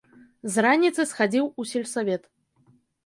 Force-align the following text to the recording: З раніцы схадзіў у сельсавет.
З 0.53 0.61
раніцы 0.65 1.05
схадзіў 1.11 1.45
у 1.59 1.69
сельсавет. 1.73 2.29